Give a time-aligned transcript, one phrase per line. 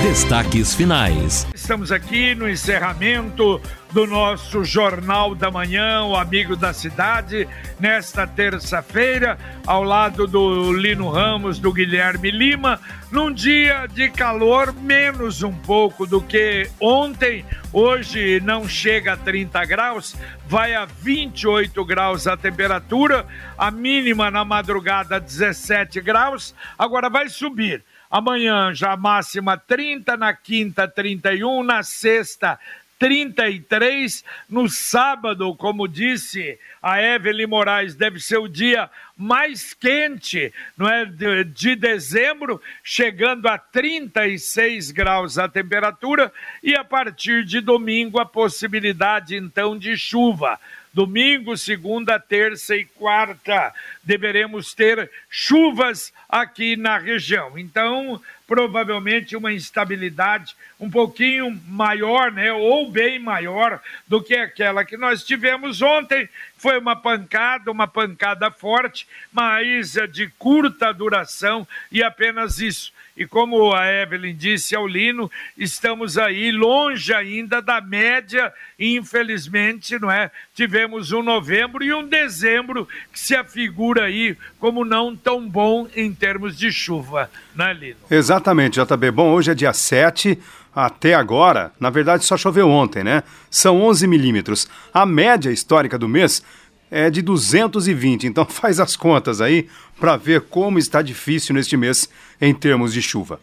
[0.00, 1.46] Destaques finais.
[1.54, 3.60] Estamos aqui no encerramento
[3.92, 7.46] do nosso Jornal da Manhã, o Amigo da Cidade,
[7.78, 12.80] nesta terça-feira, ao lado do Lino Ramos, do Guilherme Lima,
[13.10, 17.44] num dia de calor, menos um pouco do que ontem.
[17.72, 20.16] Hoje não chega a 30 graus,
[20.46, 27.84] vai a 28 graus a temperatura, a mínima na madrugada 17 graus, agora vai subir.
[28.12, 32.58] Amanhã já máxima 30, na quinta 31, na sexta
[32.98, 34.22] 33.
[34.50, 41.06] No sábado, como disse a Evelyn Moraes, deve ser o dia mais quente, não é,
[41.06, 46.30] de, de, dezembro, chegando a 36 graus a temperatura
[46.62, 50.60] e a partir de domingo a possibilidade então de chuva.
[50.92, 53.72] Domingo, segunda, terça e quarta
[54.04, 57.58] deveremos ter chuvas aqui na região.
[57.58, 64.96] Então, provavelmente uma instabilidade um pouquinho maior, né, ou bem maior do que aquela que
[64.96, 66.28] nós tivemos ontem.
[66.56, 72.92] Foi uma pancada, uma pancada forte, mas de curta duração e apenas isso.
[73.16, 80.10] E como a Evelyn disse ao Lino, estamos aí longe ainda da média, infelizmente, não
[80.10, 80.30] é?
[80.54, 86.14] Tivemos um novembro e um dezembro que se afigura aí como não tão bom em
[86.14, 87.98] termos de chuva, né, Lino?
[88.32, 89.10] Exatamente, JB.
[89.10, 90.38] Bom, hoje é dia 7,
[90.74, 93.22] até agora, na verdade só choveu ontem, né?
[93.50, 94.66] São 11 milímetros.
[94.90, 96.42] A média histórica do mês
[96.90, 98.26] é de 220.
[98.26, 99.68] Então faz as contas aí
[100.00, 102.08] para ver como está difícil neste mês
[102.40, 103.38] em termos de chuva.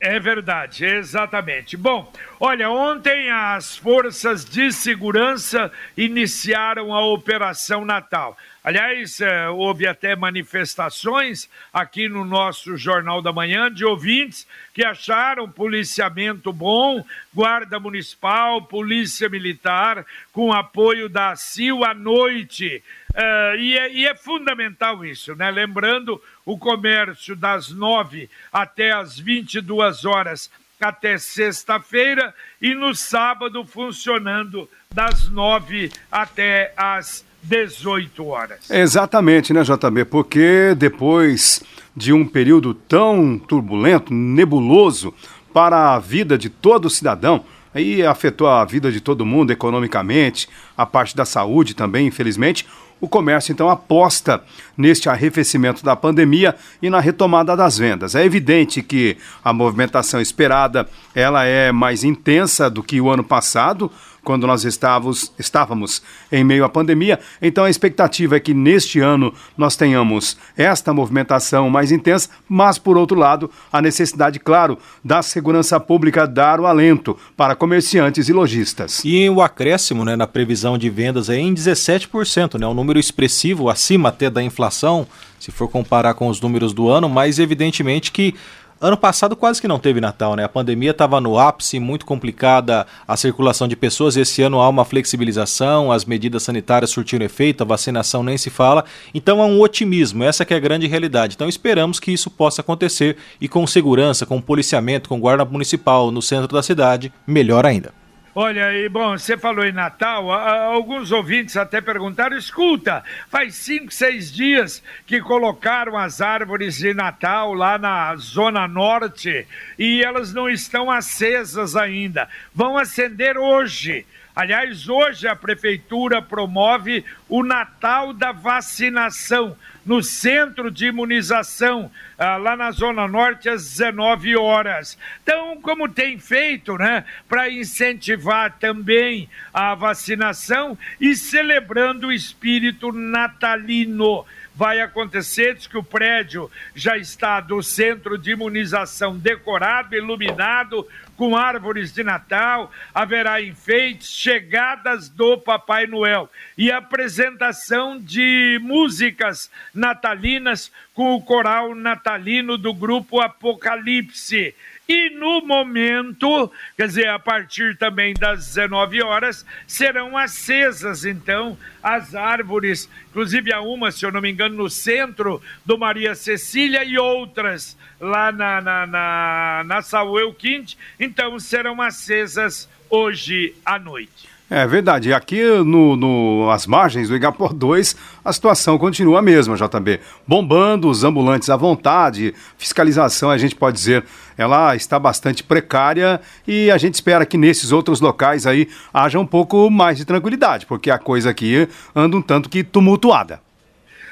[0.00, 1.76] É verdade, exatamente.
[1.76, 8.36] Bom, olha, ontem as forças de segurança iniciaram a Operação Natal.
[8.62, 15.50] Aliás, é, houve até manifestações aqui no nosso Jornal da Manhã de ouvintes que acharam
[15.50, 22.82] policiamento bom, Guarda Municipal, Polícia Militar, com apoio da CIL à noite.
[23.14, 25.50] Uh, e, é, e, é, fundamental isso, né?
[25.50, 30.50] Lembrando o comércio das nove até as 22 horas
[30.80, 38.70] até sexta-feira e no sábado funcionando das nove até as 18 horas.
[38.70, 40.04] Exatamente, né, JB?
[40.04, 41.62] Porque depois
[41.96, 45.12] de um período tão turbulento, nebuloso
[45.52, 50.86] para a vida de todo cidadão, aí afetou a vida de todo mundo economicamente, a
[50.86, 52.66] parte da saúde também, infelizmente.
[53.00, 54.44] O comércio então aposta
[54.76, 58.14] neste arrefecimento da pandemia e na retomada das vendas.
[58.14, 63.90] É evidente que a movimentação esperada ela é mais intensa do que o ano passado,
[64.24, 67.18] quando nós estávamos, estávamos em meio à pandemia.
[67.40, 72.96] Então a expectativa é que neste ano nós tenhamos esta movimentação mais intensa, mas por
[72.96, 79.02] outro lado, a necessidade, claro, da segurança pública dar o alento para comerciantes e lojistas.
[79.04, 83.68] E o acréscimo né, na previsão de vendas é em 17%, né, um número expressivo,
[83.68, 85.06] acima até da inflação,
[85.38, 88.34] se for comparar com os números do ano, mas evidentemente que
[88.82, 90.42] Ano passado quase que não teve Natal, né?
[90.42, 94.16] A pandemia estava no ápice, muito complicada a circulação de pessoas.
[94.16, 98.86] Esse ano há uma flexibilização, as medidas sanitárias surtiram efeito, a vacinação nem se fala.
[99.12, 101.34] Então há um otimismo, essa é a grande realidade.
[101.34, 106.22] Então esperamos que isso possa acontecer e com segurança, com policiamento, com guarda municipal no
[106.22, 107.99] centro da cidade, melhor ainda.
[108.32, 114.32] Olha, e bom, você falou em Natal, alguns ouvintes até perguntaram: escuta, faz cinco, seis
[114.32, 119.46] dias que colocaram as árvores de Natal lá na Zona Norte
[119.76, 122.28] e elas não estão acesas ainda.
[122.54, 124.06] Vão acender hoje.
[124.40, 132.56] Aliás, hoje a prefeitura promove o Natal da vacinação no centro de imunização, ah, lá
[132.56, 134.96] na Zona Norte, às 19 horas.
[135.22, 144.24] Então, como tem feito, né, para incentivar também a vacinação e celebrando o espírito natalino
[144.60, 150.86] vai acontecer, diz que o prédio já está do centro de imunização decorado, iluminado,
[151.16, 156.28] com árvores de Natal, haverá enfeites, chegadas do Papai Noel
[156.58, 164.54] e apresentação de músicas natalinas com o coral natalino do grupo Apocalipse.
[164.92, 172.16] E no momento, quer dizer, a partir também das 19 horas, serão acesas, então, as
[172.16, 176.98] árvores, inclusive há uma, se eu não me engano, no centro do Maria Cecília e
[176.98, 184.39] outras lá na, na, na, na Samuel Quinte, então serão acesas hoje à noite.
[184.50, 185.14] É verdade.
[185.14, 187.94] Aqui no, no, as margens do Igapó 2,
[188.24, 190.00] a situação continua a mesma, JB.
[190.26, 194.04] Bombando, os ambulantes à vontade, fiscalização, a gente pode dizer,
[194.36, 199.26] ela está bastante precária e a gente espera que nesses outros locais aí haja um
[199.26, 203.40] pouco mais de tranquilidade, porque a coisa aqui anda um tanto que tumultuada.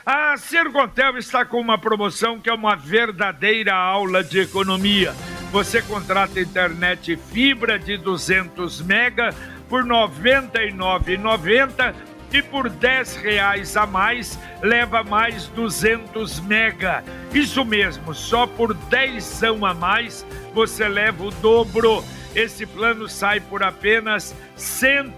[0.07, 5.15] A Sercontel está com uma promoção que é uma verdadeira aula de economia.
[5.51, 9.35] Você contrata internet fibra de 200 mega
[9.69, 11.95] por R$ 99,90
[12.33, 17.03] e por 10 reais a mais leva mais 200 mega.
[17.33, 22.05] Isso mesmo, só por 10 a mais você leva o dobro.
[22.35, 24.39] Esse plano sai por apenas R$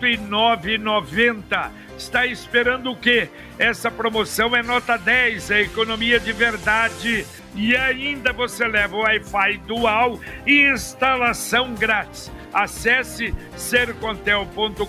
[0.00, 1.70] 109,90.
[1.98, 3.28] Está esperando o quê?
[3.58, 7.26] Essa promoção é nota 10, é economia de verdade.
[7.54, 12.30] E ainda você leva o Wi-Fi dual e instalação grátis.
[12.52, 14.84] Acesse sercontel.com.br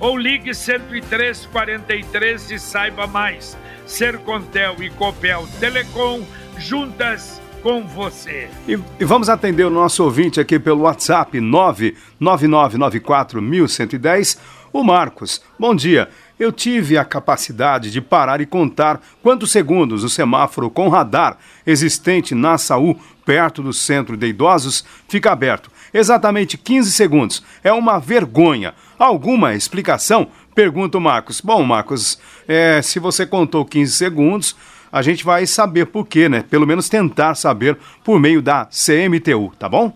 [0.00, 3.56] ou ligue 10343 e saiba mais.
[3.86, 6.26] Sercontel e Copel Telecom
[6.58, 8.48] juntas com você.
[8.68, 14.38] E, e, vamos atender o nosso ouvinte aqui pelo WhatsApp 99994110,
[14.72, 15.42] o Marcos.
[15.58, 16.08] Bom dia.
[16.38, 22.34] Eu tive a capacidade de parar e contar quantos segundos o semáforo com radar existente
[22.34, 25.70] na Saúl, perto do centro de idosos, fica aberto.
[25.94, 27.42] Exatamente 15 segundos.
[27.64, 28.74] É uma vergonha.
[28.98, 30.28] Alguma explicação?
[30.54, 31.40] Pergunta o Marcos.
[31.40, 34.56] Bom, Marcos, é, se você contou 15 segundos,
[34.92, 36.42] a gente vai saber por quê, né?
[36.42, 39.92] Pelo menos tentar saber por meio da CMTU, tá bom?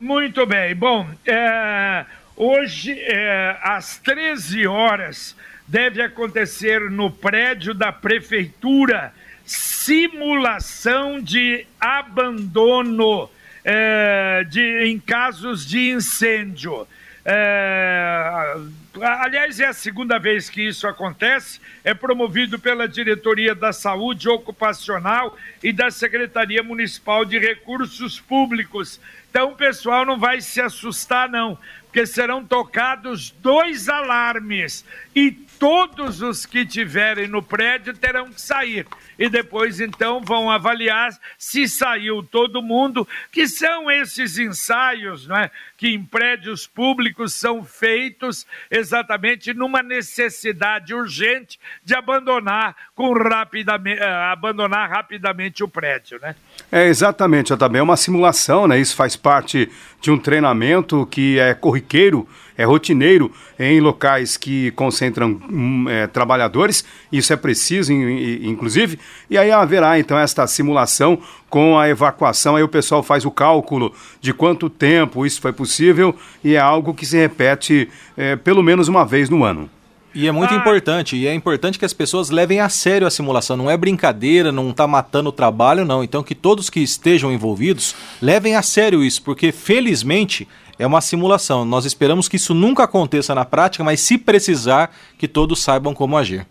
[0.00, 0.74] Muito bem.
[0.76, 2.04] Bom, é,
[2.40, 5.34] Hoje, é, às 13 horas,
[5.66, 9.12] deve acontecer no prédio da prefeitura
[9.44, 13.28] simulação de abandono
[13.64, 16.86] é, de, em casos de incêndio.
[17.24, 18.54] É,
[19.02, 21.60] aliás, é a segunda vez que isso acontece.
[21.84, 29.00] É promovido pela Diretoria da Saúde Ocupacional e da Secretaria Municipal de Recursos Públicos.
[29.30, 31.58] Então, o pessoal não vai se assustar, não
[31.98, 34.84] porque serão tocados dois alarmes
[35.16, 38.86] e todos os que tiverem no prédio terão que sair.
[39.18, 45.50] E depois, então, vão avaliar se saiu todo mundo, que são esses ensaios, não é?
[45.76, 54.32] Que em prédios públicos são feitos exatamente numa necessidade urgente de abandonar com rapidamente, uh,
[54.32, 56.36] abandonar rapidamente o prédio, né?
[56.70, 58.78] É exatamente, também é uma simulação, né?
[58.78, 59.70] Isso faz parte
[60.02, 62.28] de um treinamento que é corriqueiro,
[62.58, 66.84] é rotineiro em locais que concentram hum, é, trabalhadores.
[67.10, 68.98] Isso é preciso, inclusive.
[69.30, 71.18] E aí haverá então esta simulação
[71.48, 72.54] com a evacuação.
[72.54, 76.14] Aí o pessoal faz o cálculo de quanto tempo isso foi possível
[76.44, 79.70] e é algo que se repete é, pelo menos uma vez no ano.
[80.14, 80.56] E é muito ah.
[80.56, 83.56] importante, e é importante que as pessoas levem a sério a simulação.
[83.56, 86.02] Não é brincadeira, não está matando o trabalho, não.
[86.02, 91.64] Então que todos que estejam envolvidos levem a sério isso, porque felizmente é uma simulação.
[91.64, 96.16] Nós esperamos que isso nunca aconteça na prática, mas se precisar, que todos saibam como
[96.16, 96.46] agir.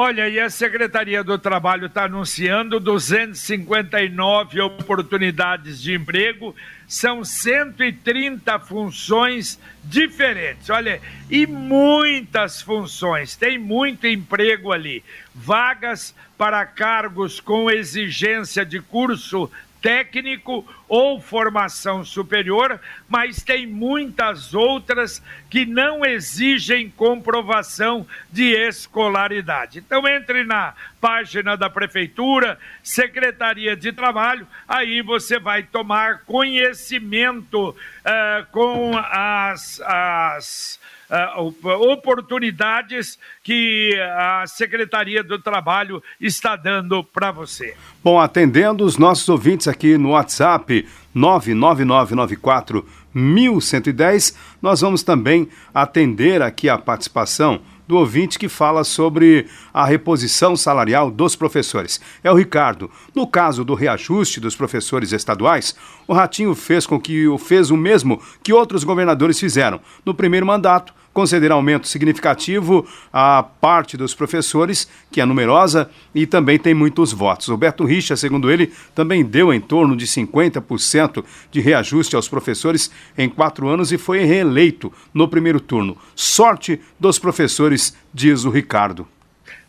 [0.00, 6.54] Olha, e a Secretaria do Trabalho está anunciando 259 oportunidades de emprego,
[6.86, 10.70] são 130 funções diferentes.
[10.70, 15.02] Olha, e muitas funções, tem muito emprego ali.
[15.34, 19.50] Vagas para cargos com exigência de curso
[19.82, 29.78] técnico ou formação superior, mas tem muitas outras que não exigem comprovação de escolaridade.
[29.78, 38.46] Então, entre na página da Prefeitura, Secretaria de Trabalho, aí você vai tomar conhecimento uh,
[38.50, 39.80] com as.
[39.82, 40.80] as
[41.10, 41.54] uh,
[41.90, 47.74] oportunidades que a Secretaria do Trabalho está dando para você.
[48.02, 50.77] Bom, atendendo os nossos ouvintes aqui no WhatsApp
[51.14, 59.86] 99994 1110, nós vamos também atender aqui a participação do ouvinte que fala sobre a
[59.86, 61.98] reposição salarial dos professores.
[62.22, 62.90] É o Ricardo.
[63.14, 65.74] No caso do reajuste dos professores estaduais,
[66.06, 69.80] o Ratinho fez com que fez o mesmo que outros governadores fizeram.
[70.04, 76.60] No primeiro mandato, conceder aumento significativo à parte dos professores, que é numerosa e também
[76.60, 77.48] tem muitos votos.
[77.48, 83.28] Roberto Richa, segundo ele, também deu em torno de 50% de reajuste aos professores em
[83.28, 85.96] quatro anos e foi reeleito no primeiro turno.
[86.14, 89.04] Sorte dos professores, diz o Ricardo.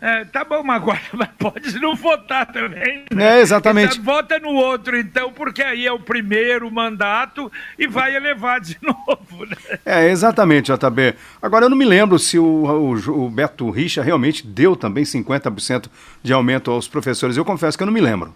[0.01, 0.99] É, tá bom, mas agora
[1.37, 3.05] pode não votar também.
[3.13, 3.37] Né?
[3.37, 3.99] É, exatamente.
[3.99, 8.77] Então, vota no outro, então, porque aí é o primeiro mandato e vai elevar de
[8.81, 9.45] novo.
[9.45, 9.79] Né?
[9.85, 11.15] É, exatamente, JB.
[11.41, 15.87] Agora, eu não me lembro se o, o, o Beto Richa realmente deu também 50%
[16.23, 17.35] de aumento aos professores.
[17.35, 18.33] Eu confesso que eu não me lembro.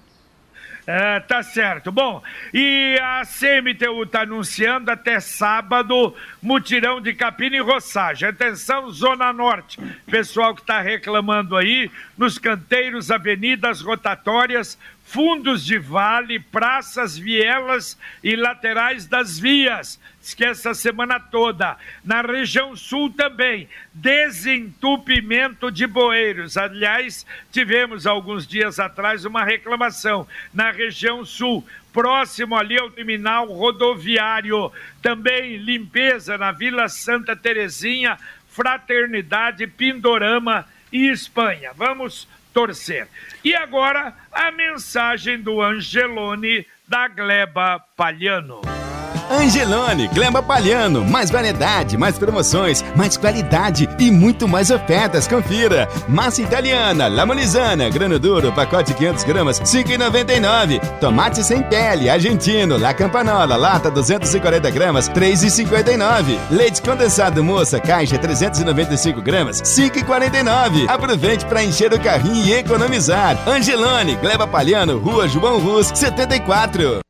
[0.85, 1.91] É, tá certo.
[1.91, 2.21] Bom,
[2.53, 8.27] e a CMTU está anunciando até sábado mutirão de capina e roçagem.
[8.27, 9.79] Atenção, Zona Norte.
[10.05, 18.35] Pessoal que está reclamando aí, nos canteiros, avenidas rotatórias, fundos de vale, praças, vielas e
[18.35, 19.99] laterais das vias.
[20.21, 21.77] Esqueça a semana toda.
[22.03, 26.55] Na região sul também, desentupimento de bueiros.
[26.55, 34.71] Aliás, tivemos alguns dias atrás uma reclamação na região sul, próximo ali ao terminal rodoviário.
[35.01, 38.17] Também limpeza na Vila Santa Terezinha,
[38.49, 41.71] Fraternidade, Pindorama e Espanha.
[41.75, 43.07] Vamos torcer.
[43.43, 48.61] E agora a mensagem do Angelone da Gleba Palhano.
[49.33, 55.89] Angelone, Gleba Palhano, mais variedade, mais promoções, mais qualidade e muito mais ofertas, confira.
[56.07, 60.79] Massa italiana, lamolizana, grano duro, pacote 500 gramas, 5,99.
[60.99, 66.37] Tomate sem pele, argentino, la campanola, lata 240 gramas, 3,59.
[66.51, 70.87] Leite condensado moça, caixa 395 gramas, 5,49.
[70.87, 73.37] Aproveite para encher o carrinho e economizar.
[73.47, 77.01] Angelone, Gleba Palhano, Rua João Rus, 74.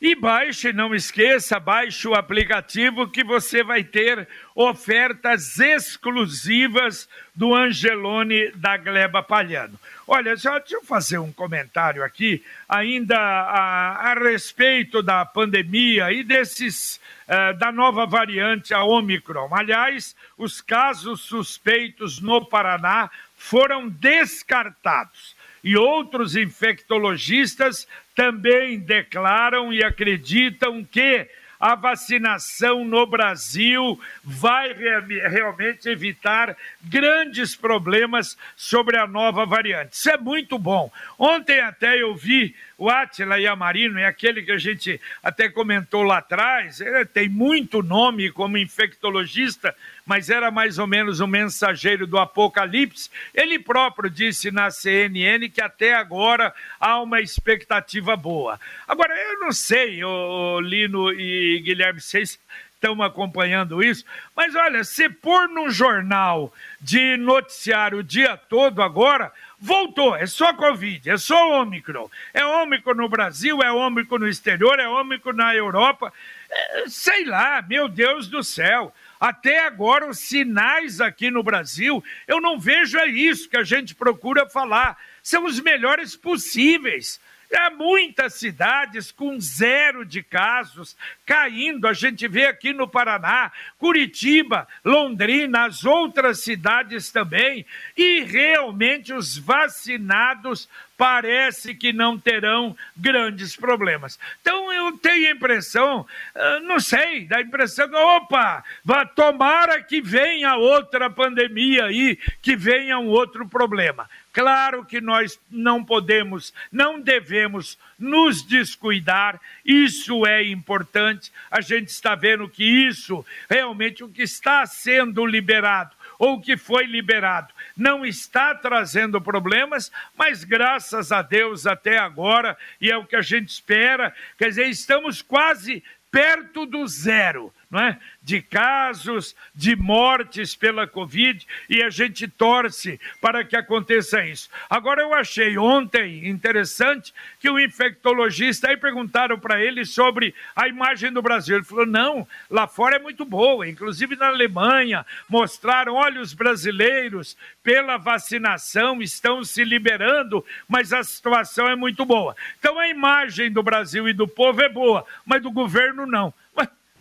[0.00, 8.52] E baixe, não esqueça, baixe o aplicativo que você vai ter ofertas exclusivas do Angelone
[8.52, 9.78] da Gleba Palhano.
[10.06, 16.22] Olha, só deixa eu fazer um comentário aqui, ainda a, a respeito da pandemia e
[16.22, 19.48] desses uh, da nova variante, a Omicron.
[19.52, 30.84] Aliás, os casos suspeitos no Paraná foram descartados e outros infectologistas também declaram e acreditam
[30.84, 39.94] que a vacinação no Brasil vai realmente evitar grandes problemas sobre a nova variante.
[39.94, 40.90] Isso é muito bom.
[41.18, 46.18] Ontem até eu vi o Atila Yamarino, é aquele que a gente até comentou lá
[46.18, 49.74] atrás, ele tem muito nome como infectologista,
[50.08, 53.10] mas era mais ou menos um mensageiro do apocalipse.
[53.34, 58.58] Ele próprio disse na CNN que até agora há uma expectativa boa.
[58.88, 62.40] Agora, eu não sei, o Lino e Guilherme, vocês
[62.72, 69.30] estão acompanhando isso, mas olha, se pôr num jornal de noticiário o dia todo agora,
[69.60, 72.08] voltou, é só Covid, é só Ômicron.
[72.32, 76.12] É Ômicron no Brasil, é Ômicron no exterior, é Ômicron na Europa.
[76.48, 78.94] É, sei lá, meu Deus do céu.
[79.20, 83.94] Até agora, os sinais aqui no Brasil, eu não vejo é isso que a gente
[83.94, 84.96] procura falar.
[85.22, 87.20] São os melhores possíveis.
[87.54, 91.88] Há muitas cidades com zero de casos caindo.
[91.88, 97.64] A gente vê aqui no Paraná, Curitiba, Londrina, as outras cidades também.
[97.96, 104.18] E realmente os vacinados parece que não terão grandes problemas.
[104.42, 110.02] Então eu tenho a impressão, ah, não sei, da impressão que, opa, vá, tomara que
[110.02, 114.10] venha outra pandemia aí, que venha um outro problema.
[114.38, 121.32] Claro que nós não podemos, não devemos nos descuidar, isso é importante.
[121.50, 125.90] A gente está vendo que isso, realmente, o que está sendo liberado
[126.20, 132.92] ou que foi liberado não está trazendo problemas, mas graças a Deus até agora, e
[132.92, 137.98] é o que a gente espera, quer dizer, estamos quase perto do zero não é?
[138.22, 144.50] de casos de mortes pela Covid e a gente torce para que aconteça isso.
[144.68, 151.10] Agora, eu achei ontem interessante que o infectologista aí perguntaram para ele sobre a imagem
[151.10, 151.56] do Brasil.
[151.56, 157.36] Ele falou: não, lá fora é muito boa, inclusive na Alemanha mostraram: olha, os brasileiros,
[157.62, 162.36] pela vacinação, estão se liberando, mas a situação é muito boa.
[162.58, 166.32] Então, a imagem do Brasil e do povo é boa, mas do governo não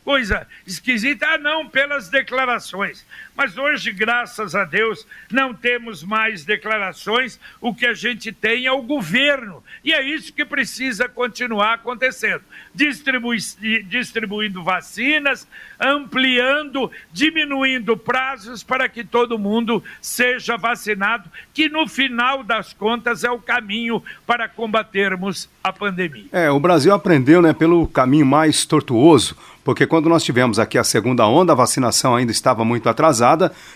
[0.07, 1.27] coisa esquisita.
[1.27, 3.05] Ah, não, pelas declarações.
[3.37, 7.39] Mas hoje, graças a Deus, não temos mais declarações.
[7.61, 9.63] O que a gente tem é o governo.
[9.83, 12.41] E é isso que precisa continuar acontecendo.
[12.73, 13.37] Distribui
[13.85, 15.47] distribuindo vacinas,
[15.79, 23.29] ampliando, diminuindo prazos para que todo mundo seja vacinado, que no final das contas é
[23.29, 26.25] o caminho para combatermos a pandemia.
[26.31, 30.83] É, o Brasil aprendeu né, pelo caminho mais tortuoso porque quando nós tivemos aqui a
[30.85, 33.26] segunda onda, a vacinação ainda estava muito atrasada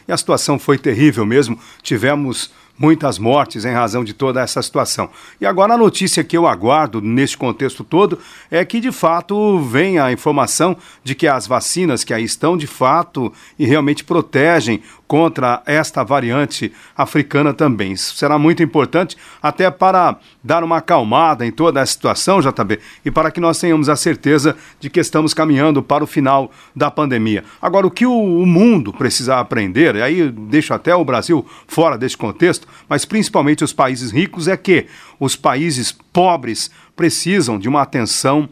[0.08, 1.60] e a situação foi terrível mesmo.
[1.82, 5.10] Tivemos muitas mortes em razão de toda essa situação.
[5.40, 8.18] E agora a notícia que eu aguardo neste contexto todo
[8.50, 12.66] é que de fato vem a informação de que as vacinas que aí estão de
[12.66, 14.82] fato e realmente protegem
[15.12, 17.92] contra esta variante africana também.
[17.92, 23.12] Isso será muito importante até para dar uma acalmada em toda a situação, JB, e
[23.12, 27.44] para que nós tenhamos a certeza de que estamos caminhando para o final da pandemia.
[27.62, 32.18] Agora, o que o, mundo precisa aprender, e aí deixo até o Brasil fora deste
[32.18, 34.86] contexto, mas principalmente os países ricos, é que
[35.20, 38.48] os países pobres precisam de uma atenção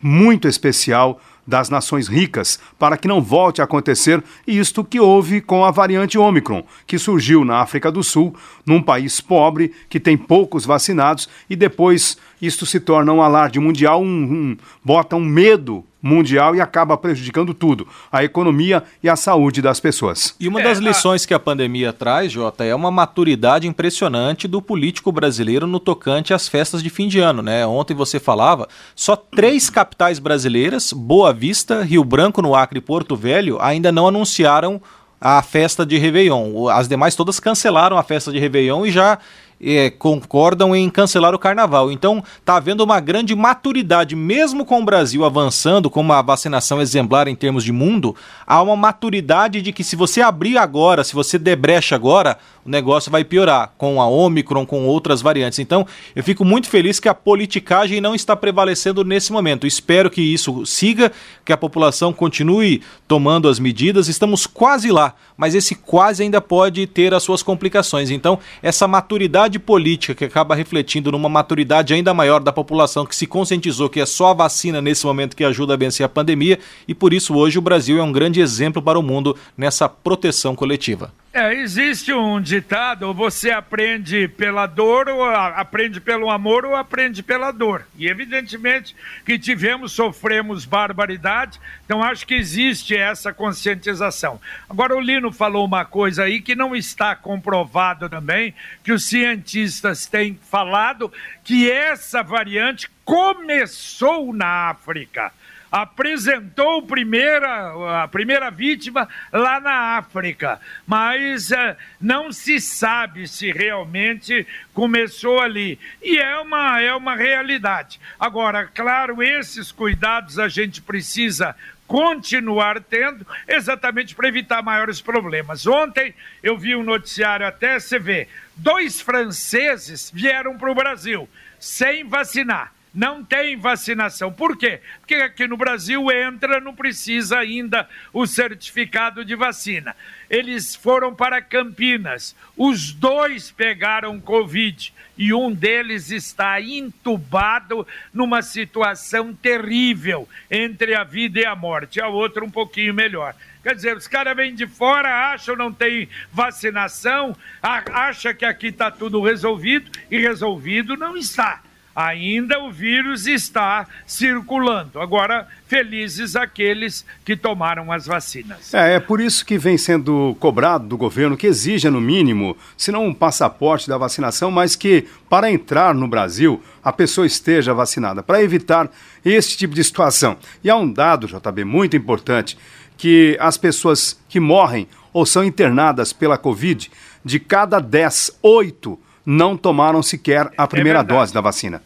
[0.00, 5.64] muito especial das nações ricas para que não volte a acontecer isto que houve com
[5.64, 8.34] a variante Omicron, que surgiu na África do Sul,
[8.64, 14.02] num país pobre que tem poucos vacinados e depois isto se torna um alarde mundial,
[14.02, 19.62] um, um, bota um medo mundial e acaba prejudicando tudo, a economia e a saúde
[19.62, 20.36] das pessoas.
[20.38, 24.60] E uma das é, lições que a pandemia traz, Jota, é uma maturidade impressionante do
[24.60, 27.66] político brasileiro no tocante às festas de fim de ano, né?
[27.66, 33.16] Ontem você falava, só três capitais brasileiras, Boa Vista, Rio Branco, no Acre e Porto
[33.16, 34.82] Velho, ainda não anunciaram
[35.18, 36.68] a festa de Réveillon.
[36.68, 39.18] As demais todas cancelaram a festa de Réveillon e já
[39.64, 41.90] é, concordam em cancelar o carnaval.
[41.90, 47.26] Então, está havendo uma grande maturidade, mesmo com o Brasil avançando com uma vacinação exemplar
[47.26, 48.14] em termos de mundo,
[48.46, 53.10] há uma maturidade de que se você abrir agora, se você debrecha agora, o negócio
[53.10, 55.58] vai piorar com a Omicron, com outras variantes.
[55.58, 59.66] Então, eu fico muito feliz que a politicagem não está prevalecendo nesse momento.
[59.66, 61.12] Espero que isso siga,
[61.44, 64.08] que a população continue tomando as medidas.
[64.08, 68.10] Estamos quase lá, mas esse quase ainda pode ter as suas complicações.
[68.10, 73.26] Então, essa maturidade política que acaba refletindo numa maturidade ainda maior da população que se
[73.26, 76.94] conscientizou que é só a vacina nesse momento que ajuda a vencer a pandemia e
[76.94, 81.12] por isso hoje o Brasil é um grande exemplo para o mundo nessa proteção coletiva.
[81.36, 87.50] É, existe um ditado: você aprende pela dor, ou aprende pelo amor, ou aprende pela
[87.50, 87.84] dor.
[87.98, 88.94] E evidentemente
[89.26, 94.40] que tivemos, sofremos barbaridade, então acho que existe essa conscientização.
[94.70, 100.06] Agora, o Lino falou uma coisa aí que não está comprovado também, que os cientistas
[100.06, 105.32] têm falado, que essa variante começou na África
[105.74, 114.46] apresentou primeira, a primeira vítima lá na África, mas uh, não se sabe se realmente
[114.72, 115.76] começou ali.
[116.00, 117.98] E é uma, é uma realidade.
[118.20, 121.56] Agora, claro, esses cuidados a gente precisa
[121.88, 125.66] continuar tendo, exatamente para evitar maiores problemas.
[125.66, 132.04] Ontem eu vi um noticiário até você ver, dois franceses vieram para o Brasil sem
[132.04, 134.32] vacinar não tem vacinação.
[134.32, 134.80] Por quê?
[135.00, 139.96] Porque aqui no Brasil entra, não precisa ainda o certificado de vacina.
[140.30, 149.34] Eles foram para Campinas, os dois pegaram Covid e um deles está entubado numa situação
[149.34, 153.34] terrível entre a vida e a morte, a outra um pouquinho melhor.
[153.62, 158.90] Quer dizer, os caras vêm de fora, acham não tem vacinação, acha que aqui está
[158.90, 161.62] tudo resolvido e resolvido não está
[161.94, 165.00] ainda o vírus está circulando.
[165.00, 168.74] Agora, felizes aqueles que tomaram as vacinas.
[168.74, 172.90] É, é por isso que vem sendo cobrado do governo que exija, no mínimo, se
[172.90, 178.22] não um passaporte da vacinação, mas que para entrar no Brasil a pessoa esteja vacinada,
[178.22, 178.90] para evitar
[179.24, 180.36] esse tipo de situação.
[180.62, 182.58] E há um dado, JB, muito importante,
[182.96, 186.90] que as pessoas que morrem ou são internadas pela Covid,
[187.24, 191.82] de cada 10, 8 não tomaram sequer a primeira é dose da vacina.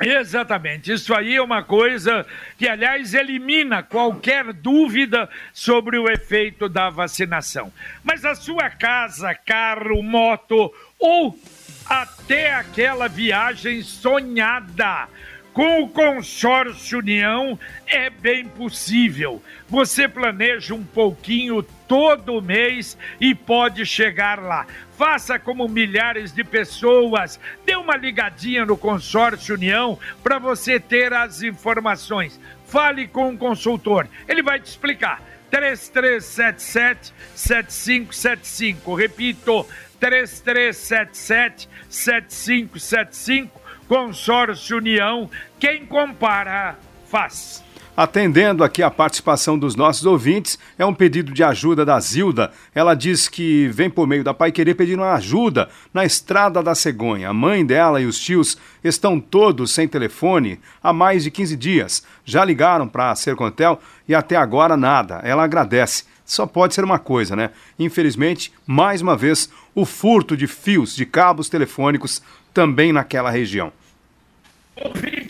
[0.00, 2.24] Exatamente, isso aí é uma coisa
[2.56, 7.72] que, aliás, elimina qualquer dúvida sobre o efeito da vacinação.
[8.04, 11.36] Mas a sua casa, carro, moto ou
[11.84, 15.08] até aquela viagem sonhada
[15.52, 19.42] com o consórcio União é bem possível.
[19.68, 24.66] Você planeja um pouquinho todo mês e pode chegar lá.
[24.96, 27.40] Faça como milhares de pessoas.
[27.64, 32.38] Dê uma ligadinha no consórcio União para você ter as informações.
[32.66, 35.22] Fale com o consultor, ele vai te explicar.
[35.50, 38.94] 3377 7575.
[38.94, 39.66] Repito,
[39.98, 46.76] 3377 7575 Consórcio União, quem compara,
[47.10, 47.64] faz.
[47.98, 52.52] Atendendo aqui a participação dos nossos ouvintes, é um pedido de ajuda da Zilda.
[52.72, 57.28] Ela diz que vem por meio da Pai Querer pedindo ajuda na estrada da cegonha.
[57.28, 62.04] A mãe dela e os tios estão todos sem telefone há mais de 15 dias.
[62.24, 65.16] Já ligaram para a Sercontel e até agora nada.
[65.24, 66.04] Ela agradece.
[66.24, 67.50] só pode ser uma coisa, né?
[67.80, 72.22] Infelizmente, mais uma vez, o furto de fios de cabos telefônicos
[72.54, 73.72] também naquela região.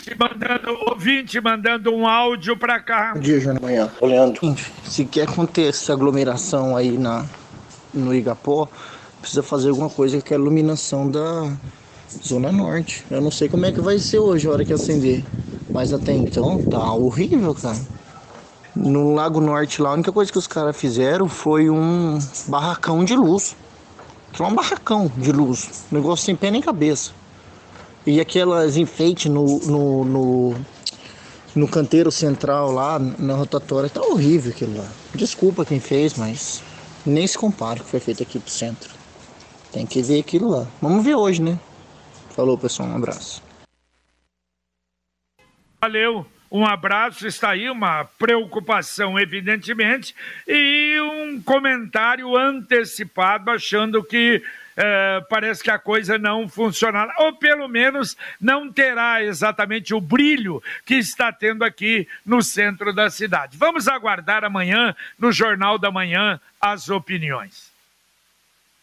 [0.09, 3.13] Ouvinte mandando, ouvinte mandando um áudio para cá.
[3.15, 3.91] Bom dia, Jornal Manhã.
[4.01, 7.27] Leandro, se quer acontecer aglomeração aí na,
[7.93, 8.69] no Igapó,
[9.21, 11.53] precisa fazer alguma coisa com a iluminação da
[12.27, 13.05] Zona Norte.
[13.11, 15.23] Eu não sei como é que vai ser hoje a hora que acender.
[15.75, 17.79] Mas até então tá horrível, cara.
[18.75, 23.15] No Lago Norte lá, a única coisa que os caras fizeram foi um barracão de
[23.15, 23.55] luz.
[24.35, 25.85] Só um barracão de luz.
[25.91, 27.18] Negócio sem pé nem cabeça.
[28.09, 30.65] E aquelas enfeites no, no, no,
[31.55, 34.89] no canteiro central lá, na rotatória, tá horrível aquilo lá.
[35.15, 36.65] Desculpa quem fez, mas
[37.05, 38.89] nem se compara com o que foi feito aqui pro centro.
[39.71, 40.67] Tem que ver aquilo lá.
[40.81, 41.61] Vamos ver hoje, né?
[42.31, 42.89] Falou, pessoal.
[42.89, 43.43] Um abraço.
[45.79, 46.25] Valeu.
[46.51, 50.15] Um abraço, está aí uma preocupação, evidentemente,
[50.47, 54.43] e um comentário antecipado, achando que
[54.81, 60.63] é, parece que a coisa não funcionará, ou pelo menos não terá exatamente o brilho
[60.87, 63.59] que está tendo aqui no centro da cidade.
[63.59, 67.73] Vamos aguardar amanhã, no Jornal da Manhã, as opiniões.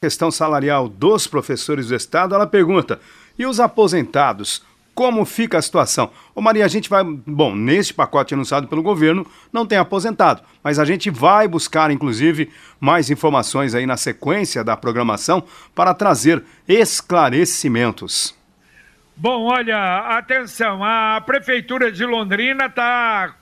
[0.02, 3.00] Questão salarial dos professores do Estado, ela pergunta:
[3.40, 4.62] e os aposentados?
[4.96, 6.10] Como fica a situação.
[6.34, 7.04] Ô Maria, a gente vai.
[7.04, 12.50] Bom, neste pacote anunciado pelo governo não tem aposentado, mas a gente vai buscar, inclusive,
[12.80, 15.44] mais informações aí na sequência da programação
[15.76, 18.34] para trazer esclarecimentos.
[19.18, 23.36] Bom, olha, atenção, a Prefeitura de Londrina está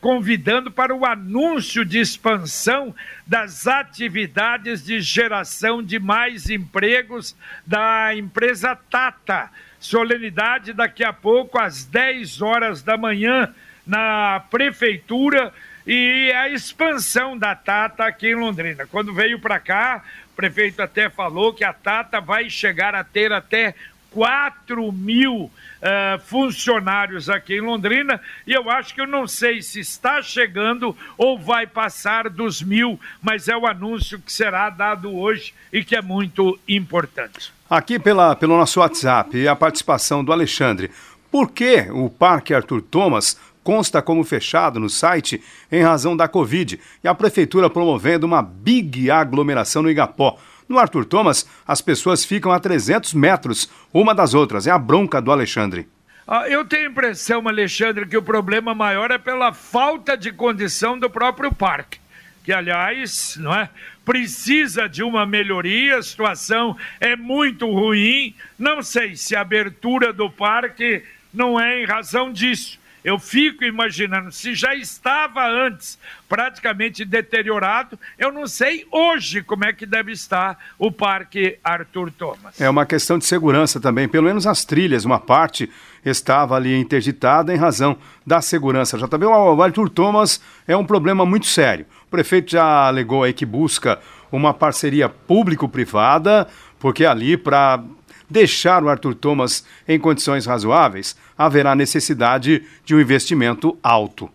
[0.00, 2.94] convidando para o anúncio de expansão
[3.26, 9.50] das atividades de geração de mais empregos da empresa Tata
[9.84, 13.54] solenidade daqui a pouco, às 10 horas da manhã,
[13.86, 15.52] na Prefeitura,
[15.86, 18.86] e a expansão da Tata aqui em Londrina.
[18.86, 23.30] Quando veio para cá, o prefeito até falou que a Tata vai chegar a ter
[23.30, 23.74] até
[24.14, 29.80] 4 mil uh, funcionários aqui em Londrina, e eu acho que eu não sei se
[29.80, 35.52] está chegando ou vai passar dos mil, mas é o anúncio que será dado hoje
[35.72, 37.52] e que é muito importante.
[37.68, 40.92] Aqui pela, pelo nosso WhatsApp e a participação do Alexandre.
[41.28, 46.78] Por que o Parque Arthur Thomas consta como fechado no site em razão da Covid
[47.02, 50.38] e a Prefeitura promovendo uma big aglomeração no Igapó?
[50.68, 54.66] No Arthur Thomas, as pessoas ficam a 300 metros uma das outras.
[54.66, 55.88] É a bronca do Alexandre.
[56.26, 60.98] Ah, eu tenho a impressão, Alexandre, que o problema maior é pela falta de condição
[60.98, 61.98] do próprio parque
[62.44, 63.70] que aliás, não é,
[64.04, 68.34] precisa de uma melhoria, a situação é muito ruim.
[68.58, 72.78] Não sei se a abertura do parque não é em razão disso.
[73.04, 79.74] Eu fico imaginando, se já estava antes praticamente deteriorado, eu não sei hoje como é
[79.74, 82.58] que deve estar o Parque Arthur Thomas.
[82.58, 85.70] É uma questão de segurança também, pelo menos as trilhas, uma parte
[86.02, 88.98] estava ali interditada em razão da segurança.
[88.98, 91.84] Já também o Arthur Thomas é um problema muito sério.
[92.06, 94.00] O prefeito já alegou aí que busca
[94.32, 97.82] uma parceria público-privada, porque ali para
[98.28, 104.30] deixar o Arthur Thomas em condições razoáveis, haverá necessidade de um investimento alto.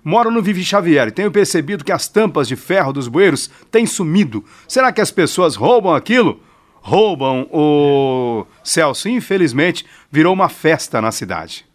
[0.04, 3.84] Moro no Vivi Xavier e tenho percebido que as tampas de ferro dos bueiros têm
[3.84, 4.44] sumido.
[4.68, 6.40] Será que as pessoas roubam aquilo?
[6.80, 9.08] Roubam o Celso.
[9.08, 11.66] Infelizmente, virou uma festa na cidade.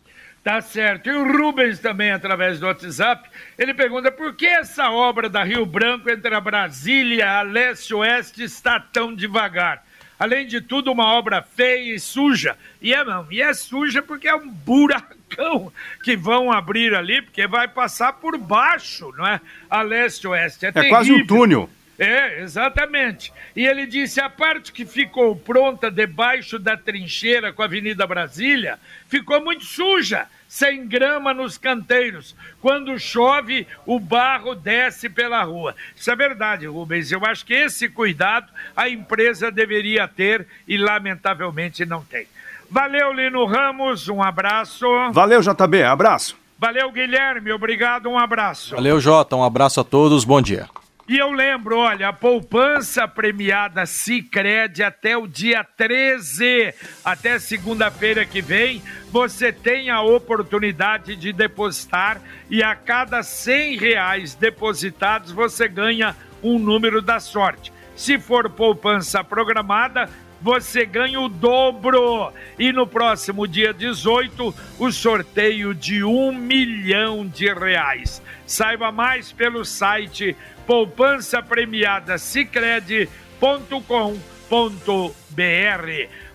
[0.43, 1.09] Tá certo.
[1.09, 5.65] E o Rubens também, através do WhatsApp, ele pergunta por que essa obra da Rio
[5.65, 9.85] Branco entre a Brasília, a leste e oeste está tão devagar.
[10.19, 12.57] Além de tudo, uma obra feia e suja.
[12.81, 15.71] E é, não, e é suja porque é um buracão
[16.03, 19.39] que vão abrir ali, porque vai passar por baixo, não é?
[19.69, 20.65] A leste e oeste.
[20.65, 21.69] É, é quase um túnel.
[21.97, 23.31] É, exatamente.
[23.55, 28.79] E ele disse: a parte que ficou pronta debaixo da trincheira com a Avenida Brasília
[29.07, 32.35] ficou muito suja, sem grama nos canteiros.
[32.59, 35.75] Quando chove, o barro desce pela rua.
[35.95, 37.11] Isso é verdade, Rubens.
[37.11, 42.25] Eu acho que esse cuidado a empresa deveria ter e, lamentavelmente, não tem.
[42.69, 44.87] Valeu, Lino Ramos, um abraço.
[45.11, 46.35] Valeu, JB, abraço.
[46.57, 48.75] Valeu, Guilherme, obrigado, um abraço.
[48.75, 50.67] Valeu, Jota, um abraço a todos, bom dia.
[51.05, 58.41] E eu lembro, olha, a poupança premiada Cicred até o dia 13, até segunda-feira que
[58.41, 66.15] vem, você tem a oportunidade de depositar e a cada 100 reais depositados você ganha
[66.41, 67.73] um número da sorte.
[67.97, 70.09] Se for poupança programada,
[70.43, 72.31] você ganha o dobro.
[72.59, 78.21] E no próximo dia 18, o sorteio de um milhão de reais.
[78.45, 80.35] Saiba mais pelo site
[80.65, 83.07] poupança premiada cicred.com.br.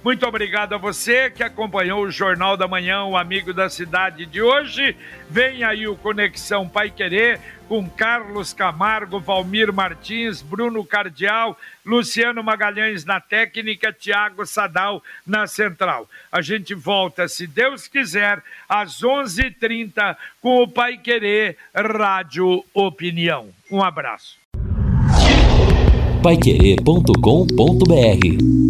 [0.02, 4.40] Muito obrigado a você que acompanhou o Jornal da Manhã, o amigo da cidade de
[4.40, 4.96] hoje.
[5.28, 13.04] Vem aí o Conexão Pai Querer com Carlos Camargo, Valmir Martins, Bruno Cardial, Luciano Magalhães
[13.04, 16.08] na técnica, Tiago Sadal na central.
[16.32, 23.50] A gente volta, se Deus quiser, às 11h30 com o Pai Querer Rádio Opinião.
[23.70, 24.38] Um abraço.
[26.22, 28.67] Paiquerê.com.br